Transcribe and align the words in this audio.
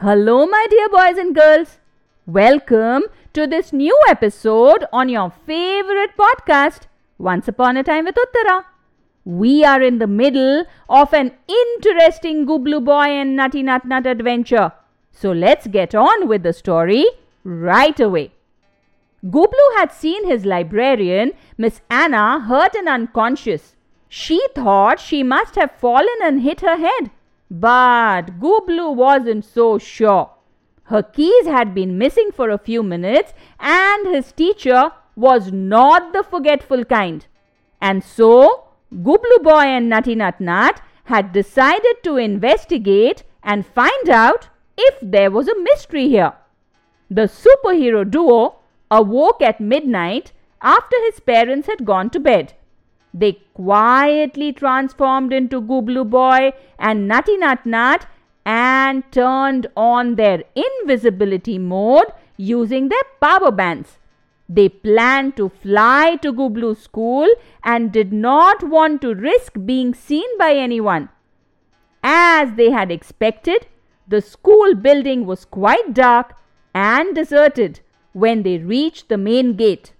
Hello, 0.00 0.46
my 0.46 0.64
dear 0.70 0.88
boys 0.88 1.18
and 1.18 1.34
girls. 1.34 1.78
Welcome 2.24 3.02
to 3.32 3.48
this 3.48 3.72
new 3.72 4.00
episode 4.08 4.84
on 4.92 5.08
your 5.08 5.32
favorite 5.44 6.16
podcast, 6.16 6.82
Once 7.18 7.48
Upon 7.48 7.76
a 7.76 7.82
Time 7.82 8.04
with 8.04 8.14
Uttara. 8.14 8.62
We 9.24 9.64
are 9.64 9.82
in 9.82 9.98
the 9.98 10.06
middle 10.06 10.66
of 10.88 11.12
an 11.12 11.32
interesting 11.48 12.46
Gublu 12.46 12.84
Boy 12.84 13.08
and 13.22 13.34
Nutty 13.34 13.64
Nut 13.64 13.84
Nut 13.86 14.06
adventure. 14.06 14.70
So 15.10 15.32
let's 15.32 15.66
get 15.66 15.96
on 15.96 16.28
with 16.28 16.44
the 16.44 16.52
story 16.52 17.04
right 17.42 17.98
away. 17.98 18.30
Gublu 19.24 19.76
had 19.78 19.90
seen 19.90 20.28
his 20.28 20.44
librarian, 20.44 21.32
Miss 21.56 21.80
Anna, 21.90 22.38
hurt 22.38 22.76
and 22.76 22.88
unconscious. 22.88 23.74
She 24.08 24.40
thought 24.54 25.00
she 25.00 25.24
must 25.24 25.56
have 25.56 25.72
fallen 25.72 26.22
and 26.22 26.42
hit 26.42 26.60
her 26.60 26.76
head. 26.76 27.10
But 27.50 28.38
Gublu 28.40 28.94
wasn't 28.94 29.44
so 29.44 29.78
sure. 29.78 30.30
Her 30.84 31.02
keys 31.02 31.46
had 31.46 31.74
been 31.74 31.98
missing 31.98 32.30
for 32.32 32.50
a 32.50 32.58
few 32.58 32.82
minutes, 32.82 33.32
and 33.58 34.06
his 34.06 34.32
teacher 34.32 34.90
was 35.16 35.52
not 35.52 36.12
the 36.12 36.22
forgetful 36.22 36.84
kind. 36.84 37.26
And 37.80 38.02
so, 38.02 38.64
Gublu 38.92 39.42
Boy 39.42 39.64
and 39.64 39.88
Nutty 39.88 40.14
Nut 40.14 40.40
Nut 40.40 40.80
had 41.04 41.32
decided 41.32 42.02
to 42.04 42.16
investigate 42.16 43.24
and 43.42 43.66
find 43.66 44.08
out 44.08 44.48
if 44.76 44.98
there 45.02 45.30
was 45.30 45.48
a 45.48 45.58
mystery 45.58 46.08
here. 46.08 46.34
The 47.10 47.22
superhero 47.22 48.08
duo 48.08 48.56
awoke 48.90 49.42
at 49.42 49.60
midnight 49.60 50.32
after 50.60 50.96
his 51.06 51.20
parents 51.20 51.66
had 51.66 51.84
gone 51.84 52.10
to 52.10 52.20
bed. 52.20 52.54
They 53.12 53.40
quietly 53.54 54.52
transformed 54.52 55.32
into 55.32 55.60
Gublu 55.60 56.08
Boy 56.08 56.52
and 56.78 57.08
Nutty 57.08 57.36
Nut 57.36 57.64
Nut 57.64 58.06
and 58.44 59.02
turned 59.12 59.66
on 59.76 60.14
their 60.14 60.44
invisibility 60.54 61.58
mode 61.58 62.06
using 62.36 62.88
their 62.88 63.02
power 63.20 63.50
bands. 63.50 63.98
They 64.48 64.68
planned 64.68 65.36
to 65.36 65.50
fly 65.50 66.16
to 66.22 66.32
Gublu's 66.32 66.80
school 66.80 67.28
and 67.62 67.92
did 67.92 68.12
not 68.12 68.62
want 68.62 69.02
to 69.02 69.14
risk 69.14 69.54
being 69.66 69.94
seen 69.94 70.38
by 70.38 70.54
anyone. 70.54 71.10
As 72.02 72.54
they 72.54 72.70
had 72.70 72.90
expected, 72.90 73.66
the 74.06 74.22
school 74.22 74.74
building 74.74 75.26
was 75.26 75.44
quite 75.44 75.92
dark 75.92 76.34
and 76.74 77.14
deserted 77.14 77.80
when 78.12 78.42
they 78.42 78.56
reached 78.56 79.08
the 79.08 79.18
main 79.18 79.54
gate. 79.54 79.92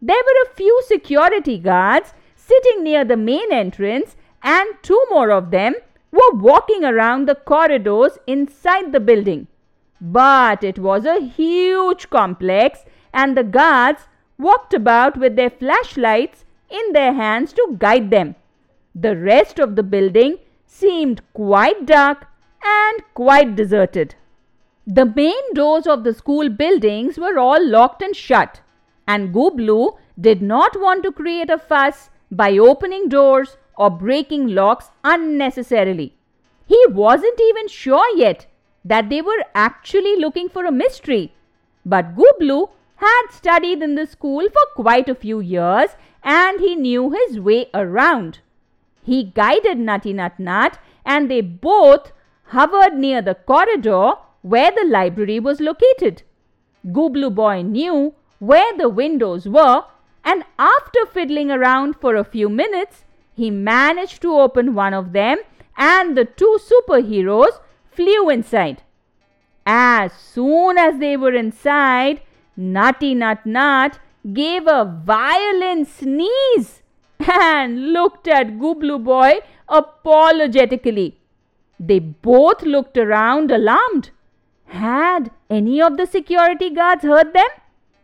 There 0.00 0.22
were 0.24 0.48
a 0.48 0.54
few 0.54 0.80
security 0.86 1.58
guards 1.58 2.14
sitting 2.48 2.82
near 2.82 3.04
the 3.04 3.16
main 3.16 3.52
entrance, 3.52 4.16
and 4.42 4.68
two 4.82 5.02
more 5.10 5.30
of 5.30 5.50
them 5.50 5.74
were 6.10 6.34
walking 6.48 6.84
around 6.84 7.26
the 7.28 7.34
corridors 7.34 8.18
inside 8.26 8.92
the 8.92 9.00
building. 9.00 9.46
But 10.00 10.64
it 10.64 10.78
was 10.78 11.04
a 11.04 11.20
huge 11.20 12.08
complex, 12.08 12.84
and 13.12 13.36
the 13.36 13.44
guards 13.44 14.06
walked 14.38 14.72
about 14.72 15.18
with 15.18 15.36
their 15.36 15.50
flashlights 15.50 16.44
in 16.70 16.92
their 16.92 17.12
hands 17.12 17.52
to 17.54 17.76
guide 17.78 18.10
them. 18.10 18.34
The 18.94 19.16
rest 19.16 19.58
of 19.58 19.76
the 19.76 19.82
building 19.82 20.38
seemed 20.66 21.22
quite 21.34 21.86
dark 21.86 22.26
and 22.62 23.02
quite 23.14 23.56
deserted. 23.56 24.14
The 24.86 25.04
main 25.04 25.54
doors 25.54 25.86
of 25.86 26.04
the 26.04 26.14
school 26.14 26.48
buildings 26.48 27.18
were 27.18 27.38
all 27.38 27.64
locked 27.64 28.02
and 28.02 28.16
shut, 28.16 28.60
and 29.06 29.34
Gublu 29.34 29.98
did 30.18 30.40
not 30.40 30.80
want 30.80 31.02
to 31.02 31.12
create 31.12 31.50
a 31.50 31.58
fuss 31.58 32.10
by 32.30 32.56
opening 32.58 33.08
doors 33.08 33.56
or 33.76 33.90
breaking 33.90 34.48
locks 34.48 34.90
unnecessarily. 35.04 36.14
He 36.66 36.84
wasn't 36.88 37.40
even 37.40 37.68
sure 37.68 38.16
yet 38.16 38.46
that 38.84 39.08
they 39.08 39.22
were 39.22 39.44
actually 39.54 40.16
looking 40.16 40.48
for 40.48 40.64
a 40.64 40.72
mystery. 40.72 41.34
But 41.84 42.14
Gublu 42.16 42.68
had 42.96 43.26
studied 43.30 43.82
in 43.82 43.94
the 43.94 44.06
school 44.06 44.48
for 44.50 44.82
quite 44.82 45.08
a 45.08 45.14
few 45.14 45.40
years 45.40 45.90
and 46.22 46.60
he 46.60 46.74
knew 46.74 47.10
his 47.10 47.40
way 47.40 47.70
around. 47.72 48.40
He 49.02 49.24
guided 49.24 49.78
Nutty 49.78 50.12
Nut 50.12 50.38
Nut 50.38 50.78
and 51.04 51.30
they 51.30 51.40
both 51.40 52.12
hovered 52.48 52.94
near 52.94 53.22
the 53.22 53.34
corridor 53.34 54.14
where 54.42 54.70
the 54.70 54.86
library 54.86 55.40
was 55.40 55.60
located. 55.60 56.22
Gublu 56.86 57.30
Boy 57.34 57.62
knew 57.62 58.14
where 58.38 58.76
the 58.76 58.88
windows 58.88 59.48
were 59.48 59.84
and 60.24 60.44
after 60.58 60.87
fiddling 61.12 61.50
around 61.50 61.96
for 61.96 62.14
a 62.16 62.24
few 62.24 62.48
minutes, 62.48 63.04
he 63.34 63.50
managed 63.50 64.20
to 64.22 64.32
open 64.32 64.74
one 64.74 64.94
of 64.94 65.12
them 65.12 65.38
and 65.76 66.16
the 66.16 66.24
two 66.24 66.58
superheroes 66.70 67.60
flew 67.90 68.28
inside. 68.28 68.82
As 69.64 70.12
soon 70.12 70.78
as 70.78 70.98
they 70.98 71.16
were 71.16 71.34
inside, 71.34 72.20
Nutty 72.56 73.14
Nut 73.14 73.44
Nut 73.44 73.98
gave 74.32 74.66
a 74.66 75.00
violent 75.04 75.86
sneeze 75.86 76.82
and 77.20 77.92
looked 77.92 78.26
at 78.26 78.58
Gublu 78.58 78.98
Boy 79.04 79.40
apologetically. 79.68 81.20
They 81.78 82.00
both 82.00 82.62
looked 82.62 82.98
around 82.98 83.52
alarmed. 83.52 84.10
Had 84.66 85.30
any 85.48 85.80
of 85.80 85.96
the 85.96 86.06
security 86.06 86.70
guards 86.70 87.04
heard 87.04 87.32
them? 87.32 87.48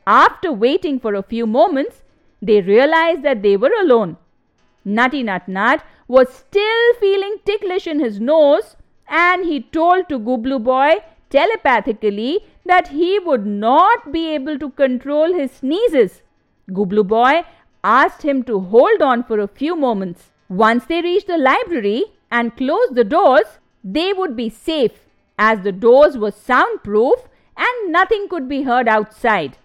After 0.07 0.53
waiting 0.53 1.01
for 1.01 1.15
a 1.15 1.23
few 1.23 1.47
moments, 1.47 2.04
they 2.47 2.61
realized 2.61 3.23
that 3.23 3.43
they 3.43 3.57
were 3.57 3.73
alone. 3.81 4.17
Nutty 4.85 5.23
Nut 5.23 5.49
Nut 5.49 5.83
was 6.07 6.29
still 6.33 6.95
feeling 7.01 7.37
ticklish 7.45 7.87
in 7.87 8.01
his 8.01 8.21
nose 8.21 8.77
and 9.09 9.45
he 9.45 9.61
told 9.61 10.09
to 10.09 10.19
Gublu 10.19 10.59
Boy 10.63 10.97
telepathically 11.31 12.41
that 12.67 12.89
he 12.89 13.19
would 13.19 13.47
not 13.47 14.13
be 14.13 14.29
able 14.35 14.59
to 14.59 14.71
control 14.71 15.33
his 15.33 15.53
sneezes. 15.53 16.23
Gublu 16.71 17.07
Boy 17.07 17.45
asked 17.83 18.23
him 18.23 18.43
to 18.45 18.61
hold 18.61 19.03
on 19.03 19.25
for 19.25 19.39
a 19.39 19.49
few 19.49 19.77
moments. 19.77 20.31
Once 20.49 20.85
they 20.87 21.01
reached 21.03 21.27
the 21.27 21.39
library 21.39 22.05
and 22.31 22.57
closed 22.57 22.95
the 22.95 23.05
doors, 23.05 23.59
they 23.83 24.13
would 24.13 24.37
be 24.37 24.49
safe 24.49 25.07
as 25.39 25.61
the 25.61 25.73
doors 25.73 26.17
were 26.17 26.31
soundproof 26.31 27.29
and 27.57 27.93
nothing 27.93 28.29
could 28.29 28.49
be 28.49 28.63
heard 28.63 28.89
outside. 28.89 29.59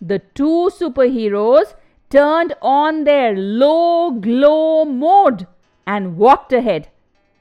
The 0.00 0.18
two 0.34 0.70
superheroes 0.78 1.74
turned 2.10 2.54
on 2.62 3.04
their 3.04 3.34
low 3.36 4.10
glow 4.10 4.84
mode 4.84 5.46
and 5.86 6.16
walked 6.16 6.52
ahead. 6.52 6.88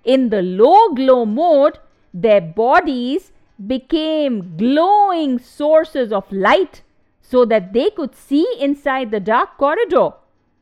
In 0.04 0.30
the 0.30 0.42
low 0.42 0.90
glow 0.90 1.26
mode, 1.26 1.80
their 2.14 2.42
bodies 2.42 3.32
became 3.68 4.58
glowing 4.58 5.40
sources 5.40 6.12
of 6.12 6.32
light 6.32 6.82
so 7.22 7.46
that 7.46 7.74
they 7.74 7.90
could 7.90 8.16
see 8.16 8.46
inside 8.60 9.12
the 9.12 9.20
dark 9.20 9.58
corridor. 9.58 10.12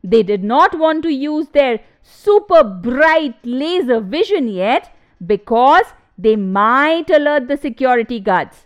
They 0.03 0.23
did 0.23 0.43
not 0.43 0.77
want 0.77 1.03
to 1.03 1.13
use 1.13 1.49
their 1.49 1.79
super 2.01 2.63
bright 2.63 3.35
laser 3.43 3.99
vision 3.99 4.47
yet 4.47 4.95
because 5.25 5.85
they 6.17 6.35
might 6.35 7.09
alert 7.09 7.47
the 7.47 7.57
security 7.57 8.19
guards. 8.19 8.65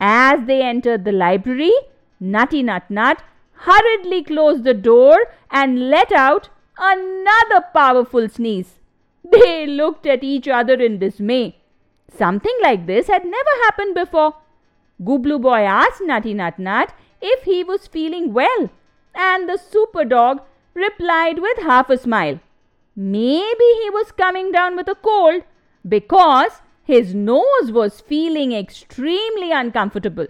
As 0.00 0.46
they 0.46 0.62
entered 0.62 1.04
the 1.04 1.12
library, 1.12 1.72
Nutty 2.20 2.62
Nut 2.62 2.84
Nut 2.88 3.22
hurriedly 3.54 4.22
closed 4.24 4.64
the 4.64 4.74
door 4.74 5.16
and 5.50 5.90
let 5.90 6.12
out 6.12 6.48
another 6.78 7.64
powerful 7.72 8.28
sneeze. 8.28 8.80
They 9.24 9.66
looked 9.66 10.06
at 10.06 10.22
each 10.22 10.48
other 10.48 10.74
in 10.74 10.98
dismay. 10.98 11.56
Something 12.10 12.56
like 12.62 12.86
this 12.86 13.08
had 13.08 13.24
never 13.24 13.54
happened 13.64 13.94
before. 13.94 14.34
Gublu 15.02 15.40
Boy 15.40 15.60
asked 15.60 16.02
Nutty 16.02 16.34
Nut 16.34 16.58
Nut 16.58 16.92
if 17.20 17.44
he 17.44 17.64
was 17.64 17.86
feeling 17.86 18.32
well, 18.32 18.70
and 19.14 19.48
the 19.48 19.56
super 19.56 20.04
dog 20.04 20.42
replied 20.74 21.38
with 21.38 21.58
half 21.58 21.90
a 21.90 21.96
smile. 21.96 22.38
Maybe 22.94 23.68
he 23.82 23.90
was 23.90 24.12
coming 24.12 24.52
down 24.52 24.76
with 24.76 24.88
a 24.88 24.94
cold 24.94 25.42
because 25.88 26.60
his 26.84 27.14
nose 27.14 27.72
was 27.72 28.00
feeling 28.00 28.52
extremely 28.52 29.50
uncomfortable. 29.50 30.26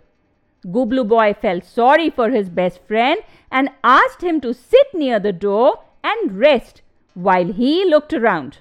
Gublu 0.66 1.05
Boy 1.06 1.34
felt 1.34 1.64
sorry 1.64 2.11
for 2.11 2.31
his 2.31 2.49
best 2.49 2.81
friend 2.87 3.20
and 3.50 3.70
asked 3.82 4.22
him 4.22 4.40
to 4.40 4.55
sit 4.55 4.87
near 4.94 5.19
the 5.20 5.32
door 5.32 5.81
and 6.02 6.38
rest 6.38 6.82
while 7.14 7.52
he 7.52 7.84
looked 7.84 8.12
around. 8.12 8.58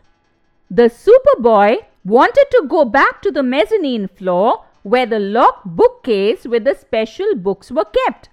The 0.69 0.89
Super 0.89 1.39
Boy 1.39 1.87
wanted 2.03 2.45
to 2.51 2.65
go 2.67 2.83
back 2.85 3.21
to 3.21 3.31
the 3.31 3.43
mezzanine 3.43 4.07
floor 4.07 4.65
where 4.83 5.05
the 5.05 5.19
locked 5.19 5.65
bookcase 5.65 6.45
with 6.45 6.65
the 6.65 6.75
special 6.75 7.35
books 7.35 7.71
were 7.71 7.85
kept. 7.85 8.29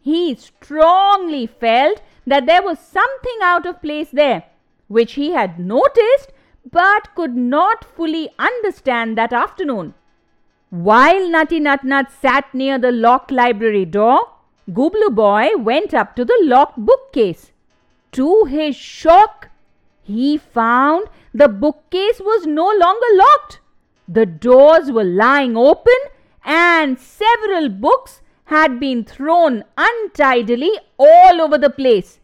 He 0.00 0.34
strongly 0.34 1.46
felt 1.46 2.02
that 2.26 2.46
there 2.46 2.62
was 2.62 2.78
something 2.78 3.38
out 3.42 3.64
of 3.64 3.80
place 3.80 4.08
there, 4.12 4.44
which 4.88 5.12
he 5.12 5.30
had 5.30 5.58
noticed 5.58 6.32
but 6.70 7.14
could 7.14 7.36
not 7.36 7.84
fully 7.84 8.30
understand 8.38 9.16
that 9.16 9.32
afternoon. 9.32 9.94
While 10.74 11.28
Nutty 11.28 11.60
Nut 11.60 11.84
Nut 11.84 12.10
sat 12.10 12.52
near 12.52 12.78
the 12.78 12.90
locked 12.90 13.30
library 13.30 13.84
door, 13.84 14.30
Gublu 14.68 15.14
Boy 15.14 15.50
went 15.56 15.94
up 15.94 16.16
to 16.16 16.24
the 16.24 16.36
locked 16.42 16.78
bookcase. 16.78 17.52
To 18.10 18.46
his 18.46 18.74
shock, 18.74 19.50
he 20.02 20.36
found 20.36 21.06
the 21.32 21.46
bookcase 21.46 22.18
was 22.18 22.44
no 22.48 22.66
longer 22.66 23.06
locked. 23.14 23.60
The 24.08 24.26
doors 24.26 24.90
were 24.90 25.04
lying 25.04 25.56
open 25.56 25.94
and 26.44 26.98
several 26.98 27.68
books 27.68 28.20
had 28.46 28.80
been 28.80 29.04
thrown 29.04 29.62
untidily 29.78 30.72
all 30.98 31.40
over 31.40 31.56
the 31.56 31.70
place. 31.70 32.18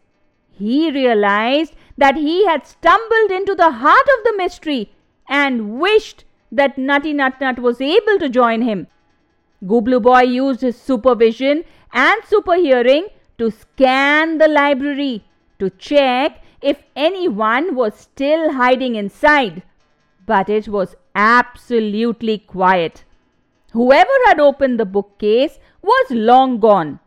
He 0.49 0.91
realized 0.91 1.73
that 1.97 2.17
he 2.17 2.45
had 2.47 2.67
stumbled 2.67 3.31
into 3.31 3.55
the 3.55 3.71
heart 3.71 4.07
of 4.17 4.25
the 4.25 4.35
mystery 4.35 4.91
and 5.29 5.79
wished 5.79 6.25
that 6.51 6.77
Nutty 6.77 7.13
Nut 7.13 7.39
Nut 7.39 7.59
was 7.59 7.81
able 7.81 8.19
to 8.19 8.29
join 8.29 8.61
him. 8.61 8.87
Gublu 9.63 10.01
Boy 10.01 10.21
used 10.21 10.61
his 10.61 10.75
supervision 10.75 11.63
and 11.93 12.23
super 12.25 12.55
hearing 12.55 13.07
to 13.37 13.51
scan 13.51 14.37
the 14.37 14.47
library 14.47 15.23
to 15.59 15.69
check 15.69 16.41
if 16.61 16.83
anyone 16.95 17.75
was 17.75 17.95
still 17.95 18.53
hiding 18.53 18.95
inside. 18.95 19.63
But 20.25 20.49
it 20.49 20.67
was 20.67 20.95
absolutely 21.15 22.39
quiet. 22.39 23.03
Whoever 23.73 24.17
had 24.25 24.39
opened 24.39 24.79
the 24.79 24.85
bookcase 24.85 25.59
was 25.81 26.11
long 26.11 26.59
gone. 26.59 26.99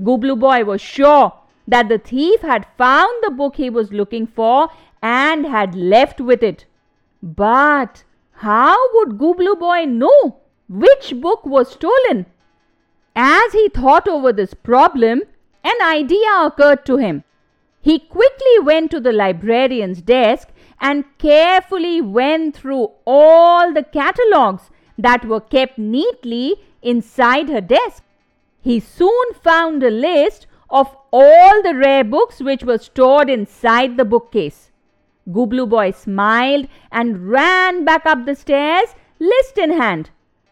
Gublu 0.00 0.38
Boy 0.38 0.64
was 0.64 0.80
sure 0.80 1.32
that 1.68 1.88
the 1.88 1.98
thief 1.98 2.40
had 2.40 2.66
found 2.76 3.12
the 3.22 3.30
book 3.30 3.56
he 3.56 3.70
was 3.70 3.92
looking 3.92 4.26
for 4.26 4.68
and 5.00 5.46
had 5.46 5.74
left 5.74 6.20
with 6.20 6.42
it. 6.42 6.66
But 7.22 8.04
how 8.42 8.76
would 8.94 9.18
Gublu 9.18 9.56
Boy 9.56 9.84
know 9.84 10.38
which 10.68 11.14
book 11.20 11.46
was 11.46 11.70
stolen? 11.70 12.26
As 13.14 13.52
he 13.52 13.68
thought 13.68 14.08
over 14.08 14.32
this 14.32 14.52
problem, 14.52 15.22
an 15.62 15.80
idea 15.80 16.28
occurred 16.40 16.84
to 16.86 16.96
him. 16.96 17.22
He 17.80 18.00
quickly 18.00 18.58
went 18.60 18.90
to 18.90 18.98
the 18.98 19.12
librarian's 19.12 20.02
desk 20.02 20.48
and 20.80 21.04
carefully 21.18 22.00
went 22.00 22.56
through 22.56 22.88
all 23.06 23.72
the 23.72 23.84
catalogues 23.84 24.70
that 24.98 25.24
were 25.24 25.40
kept 25.40 25.78
neatly 25.78 26.56
inside 26.82 27.48
her 27.48 27.60
desk. 27.60 28.02
He 28.60 28.80
soon 28.80 29.34
found 29.44 29.84
a 29.84 29.90
list 29.90 30.48
of 30.68 30.96
all 31.12 31.62
the 31.62 31.76
rare 31.76 32.02
books 32.02 32.40
which 32.40 32.64
were 32.64 32.78
stored 32.78 33.30
inside 33.30 33.96
the 33.96 34.04
bookcase. 34.04 34.71
Gublu 35.30 35.68
Boy 35.68 35.90
smiled 35.92 36.66
and 36.90 37.28
ran 37.28 37.84
back 37.84 38.06
up 38.06 38.26
the 38.26 38.34
stairs, 38.34 38.94
list 39.18 39.58
in 39.58 39.72
hand. 39.72 40.10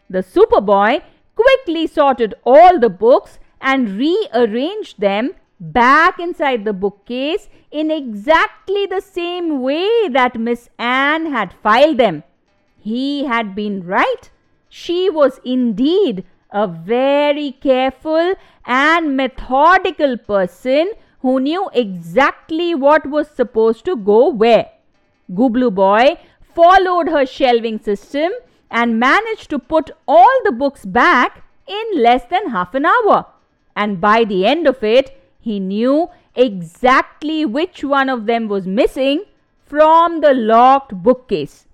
The 0.09 0.23
Superboy 0.23 1.01
quickly 1.35 1.87
sorted 1.87 2.33
all 2.43 2.79
the 2.79 2.89
books 2.89 3.39
and 3.59 3.97
rearranged 3.97 4.99
them 4.99 5.31
back 5.59 6.19
inside 6.19 6.65
the 6.65 6.73
bookcase 6.73 7.47
in 7.69 7.91
exactly 7.91 8.85
the 8.85 9.01
same 9.01 9.61
way 9.61 10.09
that 10.09 10.39
Miss 10.39 10.69
Anne 10.79 11.31
had 11.31 11.53
filed 11.61 11.97
them. 11.97 12.23
He 12.79 13.25
had 13.25 13.53
been 13.55 13.85
right. 13.85 14.31
She 14.69 15.09
was 15.09 15.39
indeed 15.45 16.25
a 16.51 16.67
very 16.67 17.51
careful 17.61 18.33
and 18.65 19.15
methodical 19.15 20.17
person 20.17 20.91
who 21.21 21.39
knew 21.39 21.69
exactly 21.73 22.73
what 22.73 23.05
was 23.05 23.29
supposed 23.29 23.85
to 23.85 23.95
go 23.95 24.29
where. 24.29 24.69
Gublu 25.31 25.73
Boy 25.73 26.17
followed 26.53 27.09
her 27.09 27.25
shelving 27.25 27.79
system 27.79 28.31
and 28.69 28.99
managed 28.99 29.49
to 29.49 29.59
put 29.59 29.91
all 30.07 30.41
the 30.43 30.51
books 30.51 30.85
back 30.85 31.43
in 31.67 32.01
less 32.01 32.25
than 32.25 32.49
half 32.49 32.73
an 32.73 32.85
hour. 32.85 33.25
And 33.75 34.01
by 34.01 34.23
the 34.23 34.45
end 34.45 34.67
of 34.67 34.83
it, 34.83 35.17
he 35.39 35.59
knew 35.59 36.09
exactly 36.35 37.45
which 37.45 37.83
one 37.83 38.09
of 38.09 38.25
them 38.25 38.47
was 38.47 38.67
missing 38.67 39.23
from 39.65 40.21
the 40.21 40.33
locked 40.33 40.93
bookcase. 41.03 41.65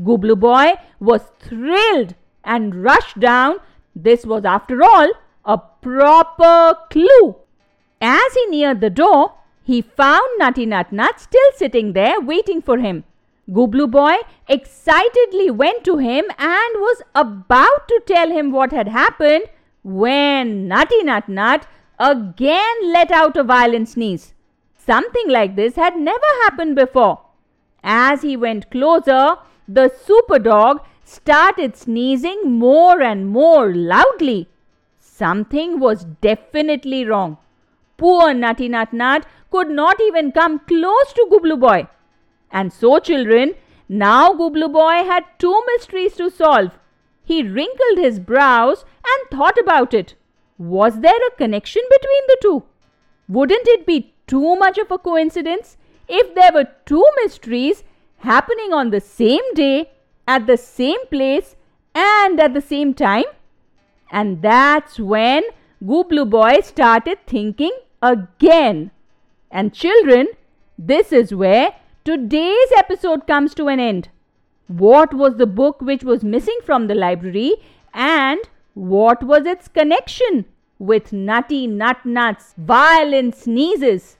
Gublu 0.00 0.38
Boy 0.38 0.72
was 1.00 1.22
thrilled 1.40 2.14
and 2.44 2.82
rushed 2.82 3.18
down. 3.20 3.56
This 3.94 4.24
was, 4.24 4.44
after 4.44 4.82
all, 4.82 5.08
a 5.44 5.58
proper 5.58 6.78
clue. 6.90 7.36
As 8.00 8.34
he 8.34 8.46
neared 8.46 8.80
the 8.80 8.90
door, 8.90 9.34
he 9.62 9.82
found 9.82 10.38
Nutty 10.38 10.66
Nut 10.66 10.92
Nut 10.92 11.20
still 11.20 11.50
sitting 11.56 11.92
there 11.92 12.20
waiting 12.20 12.62
for 12.62 12.78
him. 12.78 13.04
Gublu 13.50 13.90
Boy 13.90 14.16
excitedly 14.46 15.50
went 15.50 15.84
to 15.84 15.96
him 15.96 16.24
and 16.38 16.80
was 16.86 17.02
about 17.14 17.88
to 17.88 18.02
tell 18.06 18.30
him 18.30 18.52
what 18.52 18.72
had 18.72 18.88
happened 18.88 19.44
when 19.82 20.68
Nutty 20.68 21.02
Nut 21.02 21.28
Nut 21.28 21.66
again 21.98 22.92
let 22.92 23.10
out 23.10 23.36
a 23.36 23.42
violent 23.42 23.88
sneeze. 23.88 24.34
Something 24.76 25.28
like 25.28 25.56
this 25.56 25.76
had 25.76 25.96
never 25.96 26.30
happened 26.44 26.76
before. 26.76 27.20
As 27.82 28.22
he 28.22 28.36
went 28.36 28.70
closer, 28.70 29.36
the 29.66 29.90
super 30.04 30.38
dog 30.38 30.84
started 31.04 31.76
sneezing 31.76 32.52
more 32.52 33.00
and 33.02 33.28
more 33.28 33.74
loudly. 33.74 34.48
Something 34.98 35.80
was 35.80 36.04
definitely 36.04 37.04
wrong. 37.04 37.38
Poor 37.98 38.32
Nutty 38.32 38.68
Nut 38.68 38.92
Nut 38.92 39.26
could 39.50 39.70
not 39.70 40.00
even 40.00 40.30
come 40.32 40.60
close 40.60 41.12
to 41.14 41.26
Gublu 41.30 41.58
Boy. 41.58 41.88
And 42.50 42.72
so, 42.72 42.98
children, 43.00 43.54
now 43.88 44.32
Gublu 44.34 44.72
Boy 44.72 45.04
had 45.04 45.24
two 45.38 45.62
mysteries 45.66 46.14
to 46.14 46.30
solve. 46.30 46.78
He 47.24 47.42
wrinkled 47.42 47.98
his 47.98 48.20
brows 48.20 48.84
and 49.04 49.30
thought 49.30 49.58
about 49.58 49.92
it. 49.92 50.14
Was 50.58 51.00
there 51.00 51.26
a 51.26 51.36
connection 51.36 51.82
between 51.90 52.22
the 52.28 52.36
two? 52.40 52.62
Wouldn't 53.28 53.66
it 53.66 53.84
be 53.84 54.14
too 54.26 54.54
much 54.56 54.78
of 54.78 54.92
a 54.92 54.98
coincidence 54.98 55.76
if 56.08 56.34
there 56.36 56.52
were 56.54 56.68
two 56.86 57.04
mysteries 57.22 57.82
happening 58.18 58.72
on 58.72 58.90
the 58.90 59.00
same 59.00 59.54
day, 59.54 59.90
at 60.26 60.46
the 60.46 60.56
same 60.56 61.04
place, 61.06 61.56
and 61.94 62.38
at 62.40 62.54
the 62.54 62.60
same 62.60 62.94
time? 62.94 63.24
And 64.10 64.40
that's 64.40 65.00
when 65.00 65.42
Gublu 65.84 66.30
Boy 66.30 66.60
started 66.60 67.18
thinking 67.26 67.72
again. 68.02 68.90
And 69.50 69.72
children, 69.72 70.28
this 70.78 71.12
is 71.12 71.34
where 71.34 71.74
today's 72.04 72.72
episode 72.76 73.26
comes 73.26 73.54
to 73.54 73.68
an 73.68 73.80
end. 73.80 74.08
What 74.66 75.14
was 75.14 75.36
the 75.36 75.46
book 75.46 75.80
which 75.80 76.04
was 76.04 76.22
missing 76.22 76.58
from 76.64 76.86
the 76.86 76.94
library 76.94 77.54
and 77.94 78.40
what 78.74 79.22
was 79.22 79.46
its 79.46 79.66
connection 79.66 80.44
with 80.78 81.12
Nutty 81.12 81.66
Nut 81.66 82.04
Nut's 82.04 82.54
violent 82.56 83.34
sneezes? 83.34 84.18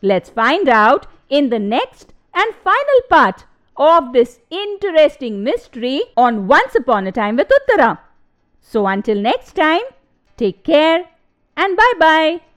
Let's 0.00 0.30
find 0.30 0.68
out 0.68 1.06
in 1.28 1.50
the 1.50 1.58
next 1.58 2.14
and 2.32 2.54
final 2.54 3.00
part 3.10 3.44
of 3.76 4.12
this 4.12 4.40
interesting 4.50 5.42
mystery 5.42 6.02
on 6.16 6.46
Once 6.46 6.74
Upon 6.74 7.06
a 7.06 7.12
Time 7.12 7.36
with 7.36 7.48
Uttara. 7.48 7.98
So 8.60 8.86
until 8.86 9.20
next 9.20 9.52
time, 9.52 9.82
take 10.36 10.64
care 10.64 11.04
and 11.56 11.76
bye 11.76 11.92
bye. 11.98 12.47